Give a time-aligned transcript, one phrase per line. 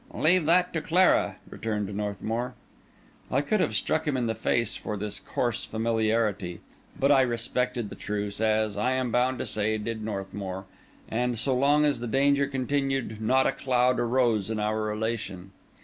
[0.15, 2.55] "Leave that to Clara," returned Northmour.
[3.29, 6.61] I could have struck him in the face for this coarse familiarity;
[6.99, 10.65] but I respected the truce, as, I am bound to say, did Northmour,
[11.07, 15.51] and so long as the danger continued not a cloud arose in our relation.